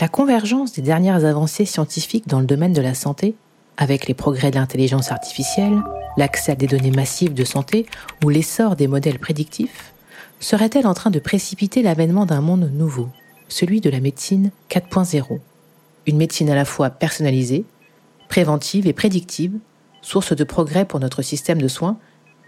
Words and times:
La 0.00 0.08
convergence 0.08 0.72
des 0.72 0.80
dernières 0.80 1.26
avancées 1.26 1.66
scientifiques 1.66 2.26
dans 2.26 2.40
le 2.40 2.46
domaine 2.46 2.72
de 2.72 2.80
la 2.80 2.94
santé, 2.94 3.34
avec 3.76 4.06
les 4.06 4.14
progrès 4.14 4.50
de 4.50 4.56
l'intelligence 4.56 5.12
artificielle, 5.12 5.78
l'accès 6.16 6.52
à 6.52 6.54
des 6.54 6.66
données 6.66 6.90
massives 6.90 7.34
de 7.34 7.44
santé 7.44 7.84
ou 8.24 8.30
l'essor 8.30 8.76
des 8.76 8.88
modèles 8.88 9.18
prédictifs, 9.18 9.92
serait-elle 10.38 10.86
en 10.86 10.94
train 10.94 11.10
de 11.10 11.18
précipiter 11.18 11.82
l'avènement 11.82 12.24
d'un 12.24 12.40
monde 12.40 12.70
nouveau, 12.72 13.10
celui 13.48 13.82
de 13.82 13.90
la 13.90 14.00
médecine 14.00 14.52
4.0 14.70 15.38
Une 16.06 16.16
médecine 16.16 16.48
à 16.48 16.54
la 16.54 16.64
fois 16.64 16.88
personnalisée, 16.88 17.66
préventive 18.30 18.86
et 18.86 18.94
prédictive, 18.94 19.52
source 20.00 20.34
de 20.34 20.44
progrès 20.44 20.86
pour 20.86 21.00
notre 21.00 21.20
système 21.20 21.60
de 21.60 21.68
soins 21.68 21.98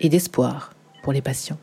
et 0.00 0.08
d'espoir 0.08 0.72
pour 1.02 1.12
les 1.12 1.20
patients. 1.20 1.58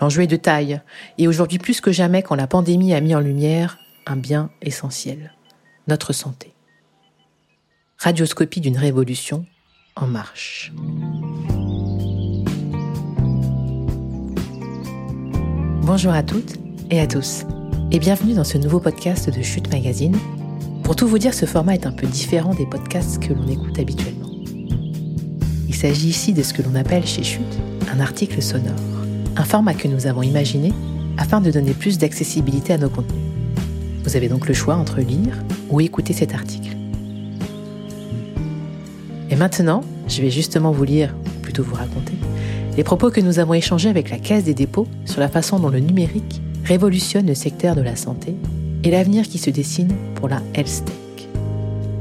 L'enjeu 0.00 0.22
est 0.22 0.28
de 0.28 0.36
taille, 0.36 0.80
et 1.18 1.26
aujourd'hui 1.26 1.58
plus 1.58 1.80
que 1.80 1.90
jamais 1.90 2.22
quand 2.22 2.36
la 2.36 2.46
pandémie 2.46 2.94
a 2.94 3.00
mis 3.00 3.16
en 3.16 3.20
lumière 3.20 3.78
un 4.06 4.16
bien 4.16 4.50
essentiel, 4.62 5.32
notre 5.88 6.12
santé. 6.12 6.54
Radioscopie 7.98 8.60
d'une 8.60 8.76
révolution 8.76 9.46
en 9.96 10.06
marche. 10.06 10.72
Bonjour 15.82 16.12
à 16.12 16.22
toutes 16.22 16.56
et 16.90 17.00
à 17.00 17.06
tous, 17.06 17.44
et 17.90 17.98
bienvenue 17.98 18.34
dans 18.34 18.44
ce 18.44 18.58
nouveau 18.58 18.80
podcast 18.80 19.30
de 19.30 19.42
Chute 19.42 19.70
Magazine. 19.72 20.16
Pour 20.82 20.96
tout 20.96 21.06
vous 21.06 21.18
dire, 21.18 21.34
ce 21.34 21.46
format 21.46 21.74
est 21.74 21.86
un 21.86 21.92
peu 21.92 22.06
différent 22.06 22.54
des 22.54 22.66
podcasts 22.66 23.22
que 23.22 23.32
l'on 23.32 23.46
écoute 23.48 23.78
habituellement. 23.78 24.30
Il 25.68 25.74
s'agit 25.74 26.08
ici 26.08 26.32
de 26.32 26.42
ce 26.42 26.52
que 26.52 26.62
l'on 26.62 26.74
appelle 26.74 27.06
chez 27.06 27.22
Chute 27.22 27.42
un 27.92 28.00
article 28.00 28.42
sonore, 28.42 28.74
un 29.36 29.44
format 29.44 29.74
que 29.74 29.88
nous 29.88 30.06
avons 30.06 30.22
imaginé 30.22 30.72
afin 31.16 31.40
de 31.40 31.50
donner 31.50 31.74
plus 31.74 31.98
d'accessibilité 31.98 32.72
à 32.72 32.78
nos 32.78 32.88
contenus. 32.88 33.23
Vous 34.04 34.16
avez 34.16 34.28
donc 34.28 34.46
le 34.46 34.54
choix 34.54 34.76
entre 34.76 35.00
lire 35.00 35.42
ou 35.70 35.80
écouter 35.80 36.12
cet 36.12 36.34
article. 36.34 36.76
Et 39.30 39.36
maintenant, 39.36 39.80
je 40.06 40.20
vais 40.20 40.30
justement 40.30 40.70
vous 40.70 40.84
lire, 40.84 41.14
ou 41.26 41.40
plutôt 41.40 41.62
vous 41.62 41.74
raconter, 41.74 42.12
les 42.76 42.84
propos 42.84 43.10
que 43.10 43.20
nous 43.20 43.38
avons 43.38 43.54
échangés 43.54 43.88
avec 43.88 44.10
la 44.10 44.18
Caisse 44.18 44.44
des 44.44 44.54
dépôts 44.54 44.86
sur 45.06 45.20
la 45.20 45.28
façon 45.28 45.58
dont 45.58 45.70
le 45.70 45.80
numérique 45.80 46.42
révolutionne 46.64 47.26
le 47.26 47.34
secteur 47.34 47.74
de 47.74 47.80
la 47.80 47.96
santé 47.96 48.36
et 48.84 48.90
l'avenir 48.90 49.24
qui 49.24 49.38
se 49.38 49.50
dessine 49.50 49.92
pour 50.14 50.28
la 50.28 50.42
Health 50.54 50.84
Tech. 50.84 51.28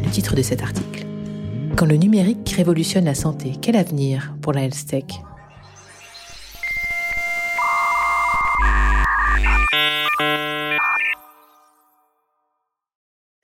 Le 0.04 0.10
titre 0.10 0.36
de 0.36 0.42
cet 0.42 0.62
article. 0.62 1.06
Quand 1.78 1.86
le 1.86 1.96
numérique 1.96 2.54
révolutionne 2.58 3.06
la 3.06 3.16
santé, 3.16 3.54
quel 3.62 3.78
avenir 3.78 4.36
pour 4.42 4.52
la 4.52 4.64
Health 4.64 4.86
Tech? 4.88 5.06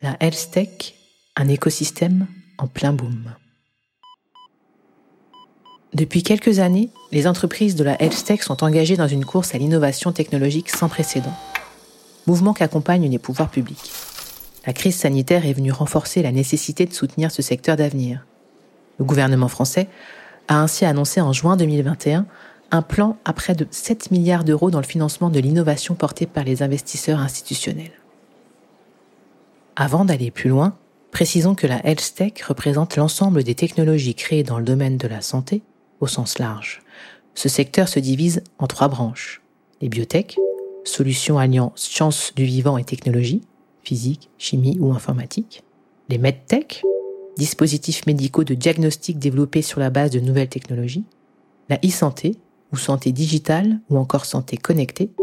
La 0.02 0.16
Health 0.22 0.52
Tech, 0.54 0.96
un 1.36 1.50
écosystème 1.50 2.28
en 2.58 2.68
plein 2.68 2.94
boom. 2.94 3.34
Depuis 5.94 6.24
quelques 6.24 6.60
années, 6.60 6.90
les 7.12 7.28
entreprises 7.28 7.76
de 7.76 7.84
la 7.84 8.02
health 8.02 8.24
tech 8.24 8.42
sont 8.44 8.64
engagées 8.64 8.96
dans 8.96 9.10
une 9.10 9.26
course 9.26 9.54
à 9.54 9.58
l'innovation 9.58 10.14
technologique 10.14 10.70
sans 10.70 10.88
précédent, 10.88 11.34
mouvement 12.28 12.54
qu'accompagnent 12.54 13.10
les 13.10 13.20
pouvoirs 13.20 13.50
publics. 13.50 13.92
La 14.66 14.72
crise 14.72 14.96
sanitaire 14.96 15.46
est 15.46 15.52
venue 15.52 15.74
renforcer 15.74 16.22
la 16.22 16.32
nécessité 16.32 16.86
de 16.86 16.94
soutenir 16.94 17.30
ce 17.30 17.42
secteur 17.42 17.76
d'avenir. 17.76 18.26
Le 19.00 19.06
gouvernement 19.06 19.50
français 19.50 19.90
a 20.48 20.62
ainsi 20.62 20.86
annoncé 20.86 21.20
en 21.20 21.34
juin 21.34 21.58
2021 21.58 22.26
un 22.72 22.82
plan 22.82 23.18
à 23.26 23.34
près 23.34 23.54
de 23.54 23.68
7 23.70 24.12
milliards 24.12 24.46
d'euros 24.46 24.72
dans 24.72 24.80
le 24.80 24.86
financement 24.86 25.30
de 25.30 25.42
l'innovation 25.42 25.94
portée 25.94 26.26
par 26.26 26.46
les 26.46 26.64
investisseurs 26.64 27.20
institutionnels. 27.20 27.99
Avant 29.82 30.04
d'aller 30.04 30.30
plus 30.30 30.50
loin, 30.50 30.78
précisons 31.10 31.56
que 31.56 31.66
la 31.66 31.80
health 31.88 32.14
tech 32.14 32.42
représente 32.46 32.98
l'ensemble 32.98 33.46
des 33.46 33.56
technologies 33.56 34.14
créées 34.14 34.44
dans 34.44 34.60
le 34.60 34.66
domaine 34.66 34.98
de 34.98 35.08
la 35.08 35.22
santé 35.22 35.62
au 36.02 36.08
sens 36.08 36.38
large. 36.38 36.82
Ce 37.34 37.48
secteur 37.48 37.88
se 37.88 38.02
divise 38.02 38.44
en 38.58 38.68
trois 38.68 38.90
branches. 38.90 39.42
Les 39.80 39.88
biotech, 39.88 40.38
solutions 40.84 41.40
alliant 41.40 41.72
sciences 41.78 42.34
du 42.36 42.44
vivant 42.44 42.78
et 42.78 42.84
technologie, 42.84 43.42
physique, 43.82 44.30
chimie 44.38 44.78
ou 44.82 44.92
informatique. 44.92 45.64
Les 46.10 46.18
medtech, 46.18 46.84
dispositifs 47.38 48.06
médicaux 48.06 48.44
de 48.44 48.56
diagnostic 48.56 49.18
développés 49.18 49.62
sur 49.62 49.80
la 49.80 49.90
base 49.90 50.12
de 50.12 50.20
nouvelles 50.20 50.50
technologies. 50.50 51.06
La 51.70 51.80
e-santé, 51.86 52.36
ou 52.74 52.76
santé 52.76 53.14
digitale, 53.14 53.80
ou 53.90 53.98
encore 53.98 54.26
santé 54.26 54.58
connectée. 54.58 55.14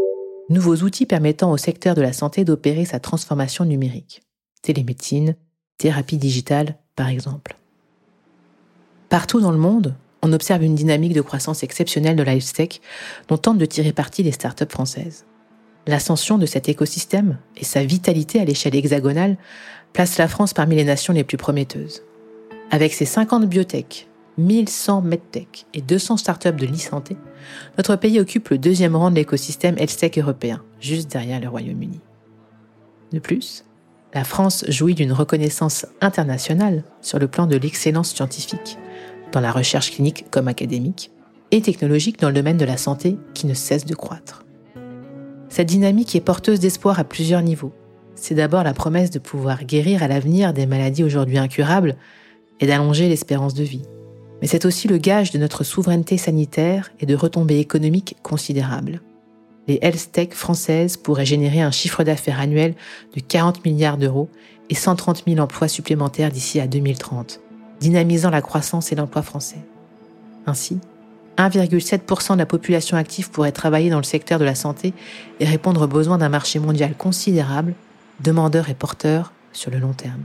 Nouveaux 0.49 0.77
outils 0.77 1.05
permettant 1.05 1.51
au 1.51 1.57
secteur 1.57 1.93
de 1.93 2.01
la 2.01 2.11
santé 2.11 2.43
d'opérer 2.43 2.85
sa 2.85 2.99
transformation 2.99 3.63
numérique. 3.63 4.23
Télémédecine, 4.67 5.37
thérapie 5.77 6.17
digitale, 6.17 6.75
par 6.97 7.07
exemple. 7.07 7.55
Partout 9.07 9.39
dans 9.39 9.53
le 9.53 9.57
monde, 9.57 9.95
on 10.21 10.33
observe 10.33 10.61
une 10.61 10.75
dynamique 10.75 11.13
de 11.13 11.21
croissance 11.21 11.63
exceptionnelle 11.63 12.17
de 12.17 12.23
la 12.23 12.37
tech 12.37 12.81
dont 13.29 13.37
tentent 13.37 13.59
de 13.59 13.65
tirer 13.65 13.93
parti 13.93 14.23
les 14.23 14.33
startups 14.33 14.65
françaises. 14.69 15.25
L'ascension 15.87 16.37
de 16.37 16.45
cet 16.45 16.67
écosystème 16.67 17.37
et 17.55 17.63
sa 17.63 17.85
vitalité 17.85 18.41
à 18.41 18.43
l'échelle 18.43 18.75
hexagonale 18.75 19.37
placent 19.93 20.17
la 20.17 20.27
France 20.27 20.53
parmi 20.53 20.75
les 20.75 20.83
nations 20.83 21.13
les 21.13 21.23
plus 21.23 21.37
prometteuses. 21.37 22.03
Avec 22.69 22.93
ses 22.93 23.05
50 23.05 23.45
biotech, 23.47 24.09
1100 24.37 25.01
medtech 25.01 25.65
et 25.73 25.81
200 25.81 26.17
startups 26.17 26.51
de 26.51 26.65
l'e-santé, 26.65 27.15
notre 27.77 27.95
pays 27.95 28.19
occupe 28.19 28.49
le 28.49 28.57
deuxième 28.57 28.97
rang 28.97 29.11
de 29.11 29.15
l'écosystème 29.15 29.77
health 29.77 30.17
européen, 30.17 30.61
juste 30.81 31.09
derrière 31.09 31.39
le 31.39 31.47
Royaume-Uni. 31.47 32.01
De 33.13 33.19
plus, 33.19 33.63
la 34.17 34.23
France 34.23 34.65
jouit 34.67 34.95
d'une 34.95 35.11
reconnaissance 35.11 35.85
internationale 36.01 36.83
sur 37.01 37.19
le 37.19 37.27
plan 37.27 37.45
de 37.45 37.55
l'excellence 37.55 38.15
scientifique, 38.15 38.79
dans 39.31 39.41
la 39.41 39.51
recherche 39.51 39.91
clinique 39.91 40.25
comme 40.31 40.47
académique, 40.47 41.11
et 41.51 41.61
technologique 41.61 42.19
dans 42.19 42.29
le 42.29 42.33
domaine 42.33 42.57
de 42.57 42.65
la 42.65 42.77
santé 42.77 43.15
qui 43.35 43.45
ne 43.45 43.53
cesse 43.53 43.85
de 43.85 43.93
croître. 43.93 44.43
Cette 45.49 45.67
dynamique 45.67 46.15
est 46.15 46.21
porteuse 46.21 46.59
d'espoir 46.59 46.97
à 46.97 47.03
plusieurs 47.03 47.43
niveaux. 47.43 47.73
C'est 48.15 48.33
d'abord 48.33 48.63
la 48.63 48.73
promesse 48.73 49.11
de 49.11 49.19
pouvoir 49.19 49.65
guérir 49.65 50.01
à 50.01 50.07
l'avenir 50.07 50.51
des 50.51 50.65
maladies 50.65 51.03
aujourd'hui 51.03 51.37
incurables 51.37 51.95
et 52.59 52.65
d'allonger 52.65 53.09
l'espérance 53.09 53.53
de 53.53 53.63
vie. 53.63 53.83
Mais 54.41 54.47
c'est 54.47 54.65
aussi 54.65 54.87
le 54.87 54.97
gage 54.97 55.29
de 55.29 55.37
notre 55.37 55.63
souveraineté 55.63 56.17
sanitaire 56.17 56.91
et 56.99 57.05
de 57.05 57.13
retombées 57.13 57.59
économiques 57.59 58.17
considérables. 58.23 58.99
Les 59.67 59.79
health 59.81 60.11
tech 60.11 60.29
françaises 60.31 60.97
pourraient 60.97 61.25
générer 61.25 61.61
un 61.61 61.71
chiffre 61.71 62.03
d'affaires 62.03 62.39
annuel 62.39 62.75
de 63.15 63.19
40 63.19 63.65
milliards 63.65 63.97
d'euros 63.97 64.29
et 64.69 64.75
130 64.75 65.23
000 65.27 65.39
emplois 65.39 65.67
supplémentaires 65.67 66.31
d'ici 66.31 66.59
à 66.59 66.67
2030, 66.67 67.41
dynamisant 67.79 68.29
la 68.29 68.41
croissance 68.41 68.91
et 68.91 68.95
l'emploi 68.95 69.21
français. 69.21 69.59
Ainsi, 70.45 70.79
1,7% 71.37 72.33
de 72.33 72.39
la 72.39 72.45
population 72.45 72.97
active 72.97 73.29
pourrait 73.29 73.51
travailler 73.51 73.89
dans 73.89 73.97
le 73.97 74.03
secteur 74.03 74.39
de 74.39 74.45
la 74.45 74.55
santé 74.55 74.93
et 75.39 75.45
répondre 75.45 75.83
aux 75.83 75.87
besoins 75.87 76.17
d'un 76.17 76.29
marché 76.29 76.59
mondial 76.59 76.95
considérable, 76.95 77.75
demandeur 78.21 78.69
et 78.69 78.73
porteur 78.73 79.33
sur 79.51 79.71
le 79.71 79.79
long 79.79 79.93
terme. 79.93 80.23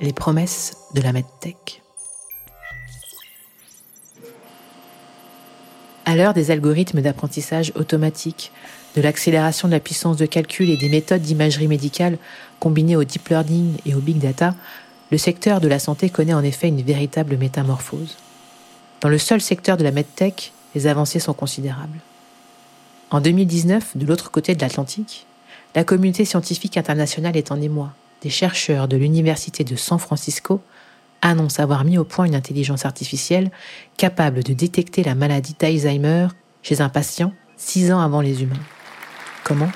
Les 0.00 0.12
promesses 0.12 0.76
de 0.94 1.00
la 1.00 1.12
MedTech. 1.12 1.81
À 6.12 6.14
l'heure 6.14 6.34
des 6.34 6.50
algorithmes 6.50 7.00
d'apprentissage 7.00 7.72
automatique, 7.74 8.52
de 8.96 9.00
l'accélération 9.00 9.66
de 9.66 9.72
la 9.72 9.80
puissance 9.80 10.18
de 10.18 10.26
calcul 10.26 10.68
et 10.68 10.76
des 10.76 10.90
méthodes 10.90 11.22
d'imagerie 11.22 11.68
médicale 11.68 12.18
combinées 12.60 12.96
au 12.96 13.04
deep 13.04 13.30
learning 13.30 13.78
et 13.86 13.94
au 13.94 14.00
big 14.00 14.18
data, 14.18 14.54
le 15.10 15.16
secteur 15.16 15.58
de 15.58 15.68
la 15.68 15.78
santé 15.78 16.10
connaît 16.10 16.34
en 16.34 16.44
effet 16.44 16.68
une 16.68 16.82
véritable 16.82 17.38
métamorphose. 17.38 18.18
Dans 19.00 19.08
le 19.08 19.16
seul 19.16 19.40
secteur 19.40 19.78
de 19.78 19.84
la 19.84 19.90
medtech, 19.90 20.52
les 20.74 20.86
avancées 20.86 21.18
sont 21.18 21.32
considérables. 21.32 22.00
En 23.10 23.22
2019, 23.22 23.96
de 23.96 24.04
l'autre 24.04 24.30
côté 24.30 24.54
de 24.54 24.60
l'Atlantique, 24.60 25.24
la 25.74 25.82
communauté 25.82 26.26
scientifique 26.26 26.76
internationale 26.76 27.38
est 27.38 27.52
en 27.52 27.58
émoi. 27.58 27.90
Des 28.20 28.28
chercheurs 28.28 28.86
de 28.86 28.98
l'Université 28.98 29.64
de 29.64 29.76
San 29.76 29.98
Francisco 29.98 30.60
annoncent 31.22 31.62
avoir 31.62 31.84
mis 31.84 31.98
au 31.98 32.04
point 32.04 32.26
une 32.26 32.34
intelligence 32.34 32.84
artificielle 32.84 33.50
capable 33.96 34.42
de 34.42 34.52
détecter 34.52 35.02
la 35.02 35.14
maladie 35.14 35.56
d'Alzheimer 35.58 36.28
chez 36.62 36.80
un 36.80 36.88
patient 36.88 37.32
six 37.56 37.92
ans 37.92 38.00
avant 38.00 38.20
les 38.20 38.42
humains. 38.42 38.56
Comment? 39.44 39.70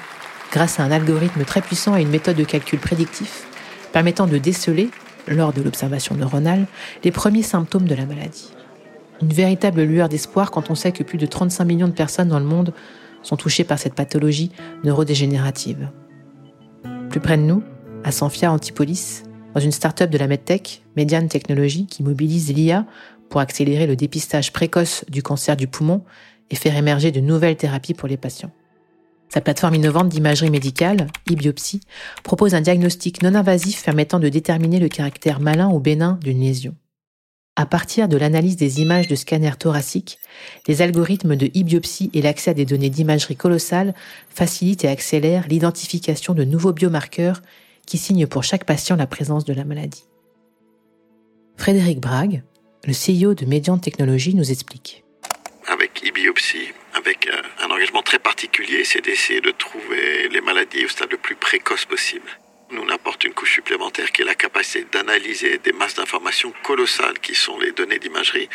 Grâce 0.52 0.78
à 0.80 0.84
un 0.84 0.90
algorithme 0.90 1.44
très 1.44 1.60
puissant 1.60 1.96
et 1.96 2.02
une 2.02 2.08
méthode 2.08 2.36
de 2.36 2.44
calcul 2.44 2.78
prédictif 2.78 3.46
permettant 3.92 4.26
de 4.26 4.38
déceler, 4.38 4.90
lors 5.26 5.52
de 5.52 5.62
l'observation 5.62 6.14
neuronale, 6.14 6.66
les 7.02 7.10
premiers 7.10 7.42
symptômes 7.42 7.88
de 7.88 7.94
la 7.94 8.06
maladie. 8.06 8.52
Une 9.22 9.32
véritable 9.32 9.82
lueur 9.82 10.08
d'espoir 10.08 10.50
quand 10.50 10.70
on 10.70 10.74
sait 10.74 10.92
que 10.92 11.02
plus 11.02 11.18
de 11.18 11.26
35 11.26 11.64
millions 11.64 11.88
de 11.88 11.92
personnes 11.92 12.28
dans 12.28 12.38
le 12.38 12.44
monde 12.44 12.74
sont 13.22 13.36
touchées 13.36 13.64
par 13.64 13.78
cette 13.78 13.94
pathologie 13.94 14.52
neurodégénérative. 14.84 15.88
Plus 17.10 17.20
près 17.20 17.38
de 17.38 17.42
nous, 17.42 17.62
à 18.04 18.12
Sanfia 18.12 18.52
Antipolis, 18.52 19.22
dans 19.56 19.62
une 19.62 19.72
start-up 19.72 20.10
de 20.10 20.18
la 20.18 20.26
MedTech, 20.26 20.82
Median 20.98 21.28
Technology, 21.28 21.86
qui 21.86 22.02
mobilise 22.02 22.52
l'IA 22.52 22.84
pour 23.30 23.40
accélérer 23.40 23.86
le 23.86 23.96
dépistage 23.96 24.52
précoce 24.52 25.02
du 25.08 25.22
cancer 25.22 25.56
du 25.56 25.66
poumon 25.66 26.02
et 26.50 26.56
faire 26.56 26.76
émerger 26.76 27.10
de 27.10 27.20
nouvelles 27.20 27.56
thérapies 27.56 27.94
pour 27.94 28.06
les 28.06 28.18
patients. 28.18 28.52
Sa 29.30 29.40
plateforme 29.40 29.76
innovante 29.76 30.10
d'imagerie 30.10 30.50
médicale, 30.50 31.06
e-biopsie, 31.30 31.80
propose 32.22 32.54
un 32.54 32.60
diagnostic 32.60 33.22
non 33.22 33.34
invasif 33.34 33.82
permettant 33.82 34.20
de 34.20 34.28
déterminer 34.28 34.78
le 34.78 34.90
caractère 34.90 35.40
malin 35.40 35.70
ou 35.70 35.80
bénin 35.80 36.18
d'une 36.22 36.40
lésion. 36.40 36.74
À 37.56 37.64
partir 37.64 38.08
de 38.08 38.18
l'analyse 38.18 38.56
des 38.56 38.82
images 38.82 39.08
de 39.08 39.14
scanners 39.14 39.56
thoraciques, 39.58 40.18
les 40.68 40.82
algorithmes 40.82 41.34
de 41.34 41.46
e-biopsie 41.46 42.10
et 42.12 42.20
l'accès 42.20 42.50
à 42.50 42.54
des 42.54 42.66
données 42.66 42.90
d'imagerie 42.90 43.36
colossales 43.36 43.94
facilitent 44.28 44.84
et 44.84 44.88
accélèrent 44.88 45.48
l'identification 45.48 46.34
de 46.34 46.44
nouveaux 46.44 46.74
biomarqueurs 46.74 47.40
qui 47.86 47.98
signent 47.98 48.26
pour 48.26 48.44
chaque 48.44 48.64
patient 48.64 48.96
la 48.96 49.06
présence 49.06 49.44
de 49.44 49.54
la 49.54 49.64
maladie. 49.64 50.04
Frédéric 51.56 52.00
Brague, 52.00 52.42
le 52.84 52.92
CEO 52.92 53.34
de 53.34 53.46
Mediant 53.46 53.78
Technologies, 53.78 54.34
nous 54.34 54.50
explique. 54.50 55.04
Avec 55.66 56.04
e-biopsie, 56.04 56.72
avec 56.94 57.28
euh, 57.28 57.42
un 57.64 57.70
engagement 57.70 58.02
très 58.02 58.18
particulier, 58.18 58.84
c'est 58.84 59.00
d'essayer 59.00 59.40
de 59.40 59.50
trouver 59.50 60.28
les 60.28 60.40
maladies 60.40 60.84
au 60.84 60.88
stade 60.88 61.10
le 61.10 61.16
plus 61.16 61.34
précoce 61.34 61.84
possible. 61.84 62.28
Nous 62.70 62.84
apporte 62.90 63.24
une 63.24 63.32
couche 63.32 63.54
supplémentaire 63.54 64.10
qui 64.12 64.22
est 64.22 64.24
la 64.24 64.34
capacité 64.34 64.86
d'analyser 64.92 65.58
des 65.58 65.72
masses 65.72 65.94
d'informations 65.94 66.52
colossales 66.64 67.18
qui 67.20 67.34
sont 67.34 67.58
les 67.58 67.72
données 67.72 67.98
d'imagerie 67.98 68.48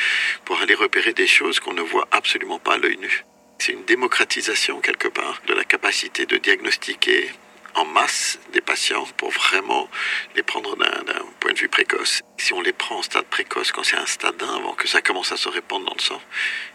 pour 0.44 0.60
aller 0.62 0.75
repérer 0.75 1.13
des 1.13 1.28
choses 1.28 1.60
qu'on 1.60 1.74
ne 1.74 1.81
voit 1.81 2.07
absolument 2.12 2.60
pas 2.60 2.75
à 2.75 2.78
l'œil 2.78 2.98
nu. 2.98 3.25
C'est 3.57 3.74
une 3.74 3.86
démocratisation 3.86 4.80
quelque 4.80 5.07
part 5.07 5.42
de 5.48 5.54
la 5.54 5.63
capacité 5.63 6.25
de 6.25 6.38
diagnostiquer 6.38 7.30
en 7.75 7.85
masse 7.85 8.39
des 8.53 8.62
patients 8.62 9.06
pour 9.18 9.29
vraiment 9.29 9.88
les 10.35 10.44
prendre 10.44 10.75
d'un 10.77 11.25
point 11.39 11.53
de 11.53 11.57
vue 11.57 11.69
précoce. 11.69 12.21
Si 12.38 12.53
on 12.53 12.62
les 12.62 12.73
prend 12.73 13.00
en 13.00 13.01
stade 13.01 13.25
précoce, 13.25 13.71
quand 13.71 13.83
c'est 13.83 13.97
un 13.97 14.06
stade 14.06 14.41
1, 14.41 14.56
avant 14.57 14.73
que 14.73 14.88
ça 14.88 15.01
commence 15.01 15.31
à 15.31 15.38
se 15.38 15.50
répandre 15.50 15.85
dans 15.85 15.94
le 15.94 16.01
sang, 16.01 16.19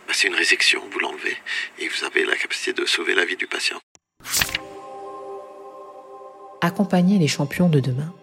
bah, 0.07 0.13
c'est 0.15 0.29
une 0.29 0.35
résection, 0.35 0.83
vous 0.91 0.99
l'enlevez 0.99 1.37
et 1.79 1.89
vous 1.89 2.05
avez 2.05 2.25
la 2.25 2.37
capacité 2.37 2.73
de 2.73 2.85
sauver 2.87 3.15
la 3.15 3.25
vie 3.25 3.37
du 3.37 3.47
patient. 3.47 3.79
Accompagner 6.61 7.19
les 7.19 7.29
champions 7.29 7.69
de 7.69 7.81
demain. 7.81 8.15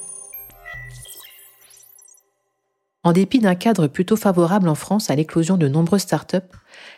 En 3.03 3.11
dépit 3.11 3.39
d'un 3.39 3.55
cadre 3.55 3.87
plutôt 3.87 4.15
favorable 4.15 4.69
en 4.69 4.75
France 4.75 5.09
à 5.09 5.15
l'éclosion 5.15 5.57
de 5.57 5.67
nombreuses 5.67 6.03
startups, 6.03 6.37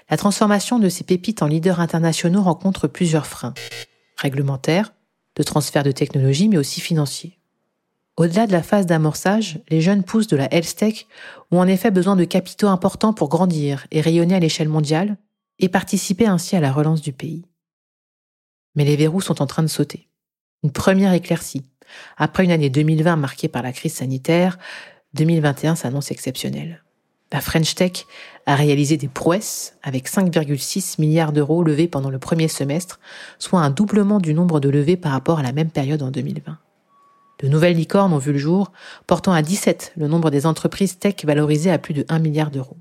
la 0.10 0.18
transformation 0.18 0.78
de 0.78 0.88
ces 0.88 1.04
pépites 1.04 1.42
en 1.42 1.48
leaders 1.48 1.80
internationaux 1.80 2.44
rencontre 2.44 2.88
plusieurs 2.88 3.26
freins. 3.26 3.56
Réglementaires, 4.18 4.94
de 5.36 5.44
transfert 5.44 5.84
de 5.84 5.92
technologie, 5.92 6.48
mais 6.48 6.58
aussi 6.58 6.82
financiers. 6.82 7.38
Au-delà 8.18 8.48
de 8.48 8.54
la 8.54 8.64
phase 8.64 8.86
d'amorçage, 8.86 9.60
les 9.70 9.82
jeunes 9.82 10.04
pousses 10.04 10.28
de 10.28 10.38
la 10.38 10.54
health 10.54 11.06
ont 11.52 11.60
en 11.60 11.68
effet 11.68 11.92
besoin 11.92 12.16
de 12.16 12.24
capitaux 12.24 12.68
importants 12.68 13.14
pour 13.14 13.28
grandir 13.28 13.88
et 13.92 14.00
rayonner 14.00 14.36
à 14.36 14.40
l'échelle 14.40 14.70
mondiale 14.70 15.18
et 15.60 15.68
participer 15.68 16.26
ainsi 16.26 16.56
à 16.56 16.62
la 16.62 16.72
relance 16.72 17.02
du 17.02 17.12
pays. 17.12 17.46
Mais 18.76 18.86
les 18.86 18.96
verrous 18.96 19.22
sont 19.22 19.42
en 19.42 19.48
train 19.48 19.64
de 19.64 19.68
sauter. 19.68 20.08
Une 20.64 20.72
première 20.72 21.14
éclaircie. 21.14 21.66
Après 22.18 22.46
une 22.46 22.52
année 22.52 22.70
2020 22.70 23.18
marquée 23.18 23.50
par 23.50 23.64
la 23.64 23.74
crise 23.74 23.94
sanitaire, 23.94 24.58
2021 25.14 25.76
s'annonce 25.76 26.12
exceptionnel. 26.12 26.85
La 27.32 27.42
French 27.42 27.76
Tech 27.76 28.06
a 28.46 28.56
réalisé 28.56 28.98
des 28.98 29.08
prouesses 29.08 29.74
avec 29.82 30.08
5,6 30.08 31.02
milliards 31.02 31.34
d'euros 31.34 31.64
levés 31.64 31.88
pendant 31.88 32.10
le 32.10 32.20
premier 32.20 32.48
semestre, 32.48 33.00
soit 33.40 33.62
un 33.62 33.72
doublement 33.72 34.20
du 34.20 34.34
nombre 34.34 34.60
de 34.60 34.70
levées 34.70 34.98
par 34.98 35.12
rapport 35.12 35.40
à 35.40 35.44
la 35.44 35.52
même 35.52 35.72
période 35.72 36.04
en 36.04 36.12
2020. 36.12 36.58
De 37.40 37.48
nouvelles 37.48 37.76
licornes 37.76 38.14
ont 38.14 38.20
vu 38.20 38.32
le 38.32 38.38
jour, 38.38 38.72
portant 39.08 39.34
à 39.34 39.42
17 39.42 39.94
le 39.98 40.08
nombre 40.08 40.30
des 40.30 40.46
entreprises 40.46 41.00
tech 41.00 41.26
valorisées 41.26 41.72
à 41.72 41.80
plus 41.80 41.94
de 41.94 42.06
1 42.08 42.20
milliard 42.20 42.52
d'euros. 42.52 42.78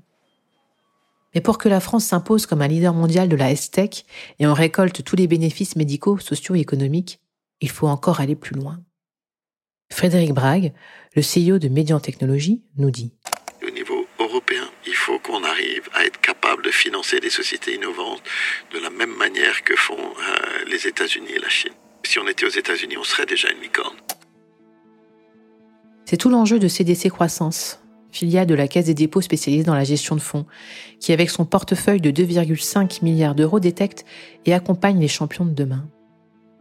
Mais 1.33 1.41
pour 1.41 1.57
que 1.57 1.67
la 1.67 1.81
France 1.81 2.05
s'impose 2.05 2.45
comme 2.45 2.61
un 2.61 2.67
leader 2.67 2.93
mondial 2.93 3.27
de 3.27 3.35
la 3.35 3.51
S-Tech 3.51 4.05
et 4.39 4.47
en 4.47 4.53
récolte 4.53 5.03
tous 5.03 5.17
les 5.17 5.27
bénéfices 5.27 5.75
médicaux, 5.75 6.17
sociaux 6.17 6.55
et 6.55 6.59
économiques, 6.59 7.19
il 7.59 7.69
faut 7.69 7.87
encore 7.87 8.21
aller 8.21 8.35
plus 8.35 8.55
loin. 8.55 8.79
Frédéric 9.91 10.33
Brague, 10.33 10.73
le 11.15 11.21
CEO 11.21 11.59
de 11.59 11.67
Médian 11.67 11.99
Technologies, 11.99 12.63
nous 12.77 12.89
dit 12.89 13.13
il 14.87 14.95
faut 14.95 15.19
qu'on 15.19 15.43
arrive 15.43 15.89
à 15.93 16.05
être 16.05 16.19
capable 16.21 16.63
de 16.63 16.71
financer 16.71 17.19
des 17.19 17.29
sociétés 17.29 17.75
innovantes 17.75 18.21
de 18.73 18.79
la 18.79 18.89
même 18.89 19.15
manière 19.15 19.63
que 19.63 19.75
font 19.75 19.97
euh, 19.97 20.65
les 20.67 20.87
États-Unis 20.87 21.31
et 21.35 21.39
la 21.39 21.49
Chine. 21.49 21.73
Si 22.03 22.19
on 22.19 22.27
était 22.27 22.45
aux 22.45 22.49
États-Unis, 22.49 22.97
on 22.97 23.03
serait 23.03 23.25
déjà 23.25 23.49
une 23.51 23.61
licorne. 23.61 23.95
C'est 26.05 26.17
tout 26.17 26.29
l'enjeu 26.29 26.59
de 26.59 26.67
CDC 26.67 27.09
Croissance, 27.09 27.79
filiale 28.11 28.47
de 28.47 28.55
la 28.55 28.67
Caisse 28.67 28.85
des 28.85 28.93
dépôts 28.93 29.21
spécialisée 29.21 29.63
dans 29.63 29.73
la 29.73 29.83
gestion 29.83 30.15
de 30.15 30.21
fonds, 30.21 30.45
qui 30.99 31.13
avec 31.13 31.29
son 31.29 31.45
portefeuille 31.45 32.01
de 32.01 32.11
2,5 32.11 33.03
milliards 33.03 33.35
d'euros 33.35 33.59
détecte 33.59 34.05
et 34.45 34.53
accompagne 34.53 34.99
les 34.99 35.07
champions 35.07 35.45
de 35.45 35.53
demain. 35.53 35.87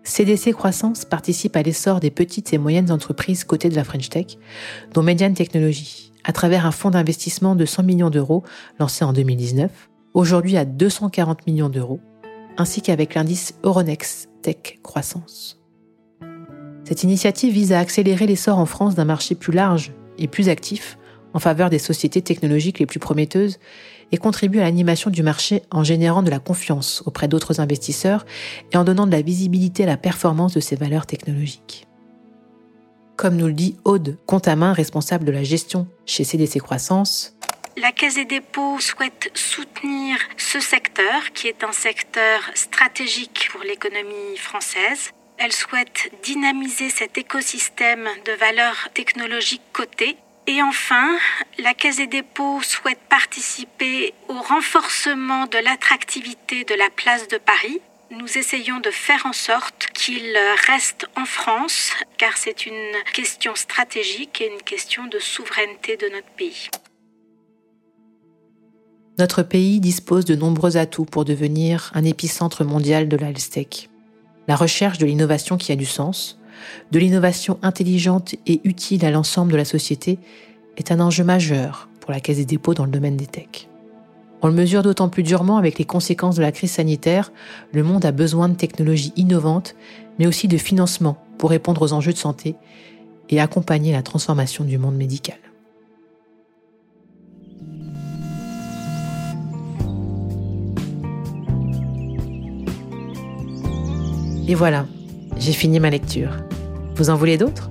CDC 0.04 0.52
Croissance 0.52 1.06
participe 1.06 1.56
à 1.56 1.62
l'essor 1.62 1.98
des 1.98 2.10
petites 2.10 2.52
et 2.52 2.58
moyennes 2.58 2.92
entreprises 2.92 3.44
cotées 3.44 3.70
de 3.70 3.74
la 3.74 3.84
French 3.84 4.10
Tech, 4.10 4.36
dont 4.92 5.02
Median 5.02 5.32
Technology, 5.32 6.12
à 6.24 6.32
travers 6.32 6.66
un 6.66 6.70
fonds 6.72 6.90
d'investissement 6.90 7.54
de 7.54 7.64
100 7.64 7.82
millions 7.84 8.10
d'euros 8.10 8.44
lancé 8.78 9.04
en 9.04 9.14
2019, 9.14 9.70
aujourd'hui 10.12 10.58
à 10.58 10.66
240 10.66 11.46
millions 11.46 11.70
d'euros, 11.70 12.00
ainsi 12.58 12.82
qu'avec 12.82 13.14
l'indice 13.14 13.54
Euronext 13.62 14.28
Tech 14.42 14.78
Croissance. 14.82 15.58
Cette 16.84 17.02
initiative 17.02 17.54
vise 17.54 17.72
à 17.72 17.78
accélérer 17.78 18.26
l'essor 18.26 18.58
en 18.58 18.66
France 18.66 18.94
d'un 18.94 19.06
marché 19.06 19.34
plus 19.34 19.52
large 19.52 19.92
et 20.18 20.28
plus 20.28 20.50
actif 20.50 20.98
en 21.34 21.38
faveur 21.38 21.68
des 21.68 21.78
sociétés 21.78 22.22
technologiques 22.22 22.78
les 22.78 22.86
plus 22.86 23.00
prometteuses 23.00 23.58
et 24.12 24.16
contribue 24.16 24.60
à 24.60 24.62
l'animation 24.62 25.10
du 25.10 25.22
marché 25.22 25.62
en 25.70 25.84
générant 25.84 26.22
de 26.22 26.30
la 26.30 26.38
confiance 26.38 27.02
auprès 27.04 27.28
d'autres 27.28 27.60
investisseurs 27.60 28.24
et 28.72 28.76
en 28.76 28.84
donnant 28.84 29.06
de 29.06 29.12
la 29.12 29.22
visibilité 29.22 29.82
à 29.82 29.86
la 29.86 29.96
performance 29.96 30.54
de 30.54 30.60
ces 30.60 30.76
valeurs 30.76 31.06
technologiques. 31.06 31.86
Comme 33.16 33.36
nous 33.36 33.46
le 33.46 33.52
dit 33.52 33.76
Aude 33.84 34.16
Contamin, 34.26 34.72
responsable 34.72 35.24
de 35.24 35.32
la 35.32 35.44
gestion 35.44 35.86
chez 36.06 36.24
CDC 36.24 36.60
Croissance, 36.60 37.36
la 37.76 37.90
Caisse 37.90 38.14
des 38.14 38.24
dépôts 38.24 38.78
souhaite 38.78 39.30
soutenir 39.34 40.16
ce 40.36 40.60
secteur 40.60 41.32
qui 41.34 41.48
est 41.48 41.64
un 41.64 41.72
secteur 41.72 42.40
stratégique 42.54 43.48
pour 43.50 43.62
l'économie 43.62 44.36
française 44.36 45.10
elle 45.38 45.52
souhaite 45.52 46.10
dynamiser 46.22 46.90
cet 46.90 47.18
écosystème 47.18 48.08
de 48.24 48.32
valeurs 48.32 48.88
technologiques 48.94 49.62
cotées. 49.72 50.16
Et 50.46 50.60
enfin, 50.62 51.16
la 51.58 51.72
Caisse 51.72 51.96
des 51.96 52.06
dépôts 52.06 52.60
souhaite 52.62 52.98
participer 53.08 54.12
au 54.28 54.34
renforcement 54.34 55.46
de 55.46 55.58
l'attractivité 55.64 56.64
de 56.64 56.74
la 56.74 56.90
place 56.94 57.28
de 57.28 57.38
Paris. 57.38 57.80
Nous 58.10 58.38
essayons 58.38 58.78
de 58.80 58.90
faire 58.90 59.24
en 59.24 59.32
sorte 59.32 59.88
qu'il 59.94 60.36
reste 60.66 61.06
en 61.16 61.24
France, 61.24 61.90
car 62.18 62.36
c'est 62.36 62.66
une 62.66 62.92
question 63.14 63.54
stratégique 63.54 64.42
et 64.42 64.52
une 64.52 64.62
question 64.62 65.06
de 65.06 65.18
souveraineté 65.18 65.96
de 65.96 66.08
notre 66.08 66.30
pays. 66.36 66.68
Notre 69.18 69.42
pays 69.42 69.80
dispose 69.80 70.24
de 70.26 70.34
nombreux 70.34 70.76
atouts 70.76 71.06
pour 71.06 71.24
devenir 71.24 71.90
un 71.94 72.04
épicentre 72.04 72.64
mondial 72.64 73.08
de 73.08 73.16
l'Alstec 73.16 73.88
la 74.46 74.56
recherche 74.56 74.98
de 74.98 75.06
l'innovation 75.06 75.56
qui 75.56 75.72
a 75.72 75.76
du 75.76 75.86
sens, 75.86 76.38
de 76.90 76.98
l'innovation 76.98 77.58
intelligente 77.62 78.34
et 78.46 78.60
utile 78.64 79.04
à 79.04 79.10
l'ensemble 79.10 79.52
de 79.52 79.56
la 79.56 79.64
société 79.64 80.18
est 80.76 80.92
un 80.92 81.00
enjeu 81.00 81.24
majeur 81.24 81.88
pour 82.00 82.12
la 82.12 82.20
Caisse 82.20 82.36
des 82.36 82.44
dépôts 82.44 82.74
dans 82.74 82.84
le 82.84 82.90
domaine 82.90 83.16
des 83.16 83.26
techs. 83.26 83.68
On 84.42 84.48
le 84.48 84.54
mesure 84.54 84.82
d'autant 84.82 85.08
plus 85.08 85.22
durement 85.22 85.56
avec 85.56 85.78
les 85.78 85.86
conséquences 85.86 86.36
de 86.36 86.42
la 86.42 86.52
crise 86.52 86.72
sanitaire, 86.72 87.32
le 87.72 87.82
monde 87.82 88.04
a 88.04 88.12
besoin 88.12 88.48
de 88.48 88.54
technologies 88.54 89.12
innovantes, 89.16 89.74
mais 90.18 90.26
aussi 90.26 90.48
de 90.48 90.58
financement 90.58 91.16
pour 91.38 91.50
répondre 91.50 91.80
aux 91.80 91.92
enjeux 91.94 92.12
de 92.12 92.18
santé 92.18 92.54
et 93.30 93.40
accompagner 93.40 93.92
la 93.92 94.02
transformation 94.02 94.64
du 94.64 94.76
monde 94.76 94.96
médical. 94.96 95.38
Et 104.46 104.54
voilà, 104.54 104.84
j'ai 105.38 105.52
fini 105.52 105.80
ma 105.80 105.90
lecture. 105.90 106.30
Vous 106.96 107.10
en 107.10 107.16
voulez 107.16 107.38
d'autres? 107.38 107.70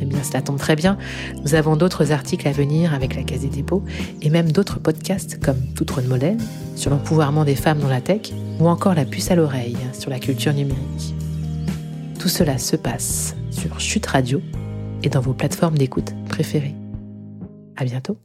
Eh 0.00 0.04
bien, 0.04 0.22
cela 0.22 0.42
tombe 0.42 0.58
très 0.58 0.76
bien. 0.76 0.98
Nous 1.44 1.54
avons 1.54 1.76
d'autres 1.76 2.12
articles 2.12 2.46
à 2.48 2.52
venir 2.52 2.92
avec 2.94 3.14
la 3.14 3.22
Case 3.22 3.40
des 3.40 3.48
dépôts 3.48 3.84
et 4.22 4.30
même 4.30 4.50
d'autres 4.50 4.80
podcasts 4.80 5.42
comme 5.42 5.60
Tout 5.74 5.84
de 5.84 6.08
modèle 6.08 6.38
sur 6.76 6.90
l'empouvoirment 6.90 7.44
des 7.44 7.54
femmes 7.54 7.78
dans 7.78 7.88
la 7.88 8.00
tech 8.00 8.32
ou 8.60 8.68
encore 8.68 8.94
La 8.94 9.04
puce 9.04 9.30
à 9.30 9.36
l'oreille 9.36 9.76
sur 9.92 10.10
la 10.10 10.18
culture 10.18 10.52
numérique. 10.52 11.14
Tout 12.18 12.28
cela 12.28 12.58
se 12.58 12.76
passe 12.76 13.36
sur 13.50 13.80
Chute 13.80 14.06
Radio 14.06 14.40
et 15.02 15.08
dans 15.08 15.20
vos 15.20 15.34
plateformes 15.34 15.78
d'écoute 15.78 16.12
préférées. 16.28 16.74
À 17.76 17.84
bientôt. 17.84 18.18